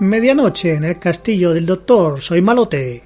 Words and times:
Medianoche 0.00 0.74
en 0.74 0.84
el 0.84 1.00
castillo 1.00 1.52
del 1.52 1.66
doctor 1.66 2.22
Soy 2.22 2.40
Malote. 2.40 3.02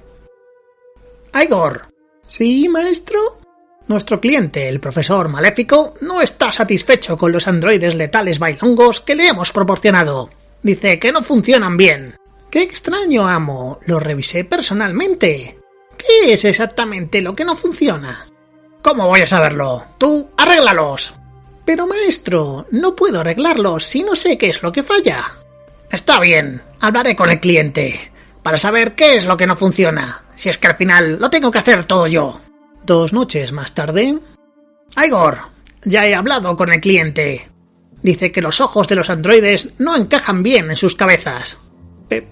Igor. 1.33 1.87
¿Sí, 2.27 2.69
maestro? 2.69 3.39
Nuestro 3.87 4.21
cliente, 4.21 4.69
el 4.69 4.79
profesor 4.79 5.27
Maléfico, 5.27 5.95
no 6.01 6.21
está 6.21 6.53
satisfecho 6.53 7.17
con 7.17 7.31
los 7.31 7.47
androides 7.47 7.95
letales 7.95 8.37
bailongos 8.37 8.99
que 8.99 9.15
le 9.15 9.27
hemos 9.27 9.51
proporcionado. 9.51 10.29
Dice 10.61 10.99
que 10.99 11.11
no 11.11 11.23
funcionan 11.23 11.77
bien. 11.77 12.15
¡Qué 12.51 12.61
extraño, 12.61 13.27
amo! 13.27 13.79
Lo 13.87 13.99
revisé 13.99 14.43
personalmente. 14.43 15.57
¿Qué 15.97 16.33
es 16.33 16.45
exactamente 16.45 17.21
lo 17.21 17.35
que 17.35 17.43
no 17.43 17.55
funciona? 17.55 18.27
¿Cómo 18.83 19.07
voy 19.07 19.21
a 19.21 19.27
saberlo? 19.27 19.83
Tú, 19.97 20.29
arréglalos. 20.37 21.15
Pero 21.65 21.87
maestro, 21.87 22.67
no 22.69 22.95
puedo 22.95 23.21
arreglarlos 23.21 23.83
si 23.83 24.03
no 24.03 24.15
sé 24.15 24.37
qué 24.37 24.49
es 24.49 24.61
lo 24.61 24.71
que 24.71 24.83
falla. 24.83 25.25
Está 25.89 26.19
bien, 26.19 26.61
hablaré 26.83 27.15
con 27.15 27.29
el 27.29 27.39
cliente, 27.39 28.11
para 28.43 28.57
saber 28.57 28.93
qué 28.93 29.15
es 29.15 29.25
lo 29.25 29.37
que 29.37 29.47
no 29.47 29.55
funciona, 29.55 30.25
si 30.35 30.49
es 30.49 30.57
que 30.57 30.67
al 30.67 30.75
final 30.75 31.17
lo 31.17 31.29
tengo 31.29 31.49
que 31.49 31.59
hacer 31.59 31.85
todo 31.85 32.07
yo. 32.07 32.39
Dos 32.85 33.13
noches 33.13 33.53
más 33.53 33.73
tarde... 33.73 34.19
Igor, 35.01 35.39
ya 35.85 36.05
he 36.05 36.13
hablado 36.13 36.57
con 36.57 36.73
el 36.73 36.81
cliente. 36.81 37.49
Dice 38.01 38.33
que 38.33 38.41
los 38.41 38.59
ojos 38.59 38.89
de 38.89 38.95
los 38.95 39.09
androides 39.09 39.73
no 39.79 39.95
encajan 39.95 40.43
bien 40.43 40.69
en 40.69 40.75
sus 40.75 40.95
cabezas. 40.95 41.57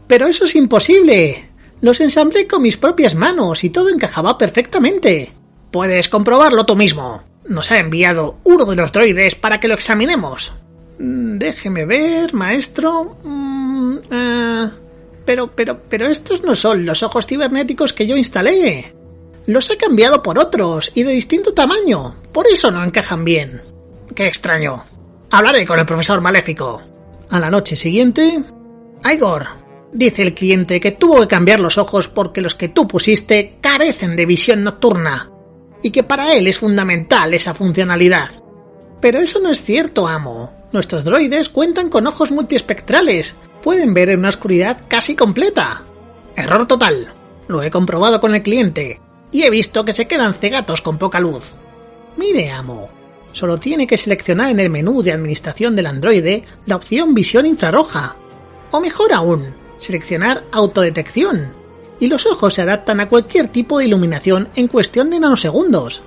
pero 0.06 0.28
eso 0.28 0.44
es 0.44 0.54
imposible. 0.56 1.50
Los 1.80 2.02
ensamblé 2.02 2.46
con 2.46 2.62
mis 2.62 2.76
propias 2.76 3.16
manos 3.16 3.64
y 3.64 3.70
todo 3.70 3.88
encajaba 3.88 4.38
perfectamente. 4.38 5.32
Puedes 5.72 6.10
comprobarlo 6.10 6.66
tú 6.66 6.76
mismo. 6.76 7.24
Nos 7.48 7.72
ha 7.72 7.80
enviado 7.80 8.40
uno 8.44 8.66
de 8.66 8.76
los 8.76 8.92
droides 8.92 9.34
para 9.36 9.62
que 9.62 9.70
lo 9.70 9.76
examinemos. 9.76 10.54
Mm, 11.00 11.38
déjeme 11.38 11.86
ver, 11.86 12.34
maestro. 12.34 13.18
Ah, 14.10 14.72
pero, 15.26 15.52
pero, 15.56 15.82
pero 15.88 16.08
estos 16.08 16.44
no 16.44 16.56
son 16.56 16.86
los 16.86 17.04
ojos 17.04 17.28
cibernéticos 17.28 17.94
que 17.94 18.08
yo 18.08 18.16
instalé. 18.16 18.94
Los 19.46 19.70
he 19.70 19.78
cambiado 19.78 20.22
por 20.22 20.40
otros 20.40 20.92
y 20.94 21.04
de 21.04 21.12
distinto 21.12 21.54
tamaño. 21.54 22.16
Por 22.32 22.48
eso 22.48 22.72
no 22.72 22.84
encajan 22.84 23.26
bien. 23.26 23.62
Qué 24.16 24.28
extraño. 24.28 24.84
Hablaré 25.32 25.66
con 25.66 25.80
el 25.80 25.86
profesor 25.86 26.22
maléfico. 26.22 26.82
A 27.30 27.40
la 27.40 27.50
noche 27.50 27.76
siguiente. 27.76 28.44
Igor, 29.04 29.48
dice 29.94 30.22
el 30.22 30.34
cliente 30.34 30.80
que 30.80 30.92
tuvo 30.92 31.22
que 31.22 31.28
cambiar 31.28 31.60
los 31.60 31.78
ojos 31.78 32.08
porque 32.08 32.42
los 32.42 32.56
que 32.56 32.70
tú 32.70 32.88
pusiste 32.88 33.58
carecen 33.62 34.16
de 34.16 34.26
visión 34.26 34.64
nocturna 34.64 35.32
y 35.82 35.92
que 35.92 36.04
para 36.04 36.34
él 36.34 36.48
es 36.48 36.60
fundamental 36.60 37.34
esa 37.34 37.54
funcionalidad. 37.54 38.30
Pero 39.00 39.20
eso 39.20 39.40
no 39.40 39.50
es 39.50 39.64
cierto, 39.64 40.08
amo. 40.08 40.54
Nuestros 40.72 41.04
droides 41.04 41.50
cuentan 41.50 41.90
con 41.90 42.06
ojos 42.06 42.32
multiespectrales. 42.32 43.36
Pueden 43.64 43.94
ver 43.94 44.10
en 44.10 44.20
una 44.20 44.30
oscuridad 44.30 44.82
casi 44.88 45.16
completa. 45.16 45.84
Error 46.36 46.68
total. 46.68 47.14
Lo 47.48 47.62
he 47.62 47.70
comprobado 47.70 48.20
con 48.20 48.34
el 48.34 48.42
cliente. 48.42 49.00
Y 49.32 49.44
he 49.44 49.50
visto 49.50 49.86
que 49.86 49.94
se 49.94 50.08
quedan 50.08 50.34
cegatos 50.34 50.82
con 50.82 50.98
poca 50.98 51.20
luz. 51.20 51.54
Mire, 52.18 52.52
amo. 52.52 52.90
Solo 53.34 53.58
tiene 53.58 53.88
que 53.88 53.98
seleccionar 53.98 54.50
en 54.50 54.60
el 54.60 54.70
menú 54.70 55.02
de 55.04 55.12
administración 55.12 55.76
del 55.76 55.88
androide 55.88 56.44
la 56.66 56.76
opción 56.76 57.14
visión 57.14 57.46
infrarroja. 57.46 58.16
O 58.72 58.82
mejor 58.82 59.14
aún, 59.14 59.54
seleccionar 59.78 60.44
autodetección. 60.52 61.54
Y 62.00 62.08
los 62.08 62.26
ojos 62.26 62.56
se 62.56 62.64
adaptan 62.64 63.00
a 63.00 63.08
cualquier 63.08 63.48
tipo 63.48 63.80
de 63.80 63.86
iluminación 63.86 64.50
en 64.56 64.68
cuestión 64.68 65.10
de 65.10 65.20
nanosegundos. 65.20 66.02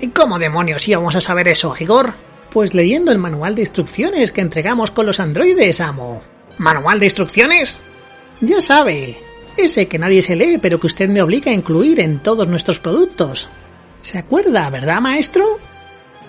¿Y 0.00 0.08
cómo 0.08 0.38
demonios 0.38 0.86
íbamos 0.88 1.16
a 1.16 1.20
saber 1.20 1.48
eso, 1.48 1.74
Igor? 1.78 2.14
Pues 2.50 2.74
leyendo 2.74 3.12
el 3.12 3.18
manual 3.18 3.54
de 3.54 3.62
instrucciones 3.62 4.32
que 4.32 4.40
entregamos 4.40 4.90
con 4.90 5.06
los 5.06 5.20
androides, 5.20 5.80
amo. 5.80 6.22
¿Manual 6.58 6.98
de 6.98 7.06
instrucciones? 7.06 7.78
Ya 8.40 8.60
sabe, 8.60 9.16
ese 9.56 9.86
que 9.88 9.98
nadie 9.98 10.22
se 10.22 10.36
lee 10.36 10.58
pero 10.58 10.78
que 10.80 10.86
usted 10.86 11.08
me 11.08 11.22
obliga 11.22 11.50
a 11.50 11.54
incluir 11.54 12.00
en 12.00 12.18
todos 12.18 12.48
nuestros 12.48 12.78
productos. 12.78 13.48
¿Se 14.02 14.18
acuerda, 14.18 14.70
verdad, 14.70 15.00
maestro? 15.00 15.58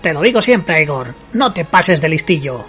Te 0.01 0.13
lo 0.13 0.21
digo 0.21 0.41
siempre, 0.41 0.81
Igor, 0.81 1.13
no 1.33 1.53
te 1.53 1.65
pases 1.65 2.01
de 2.01 2.09
listillo. 2.09 2.65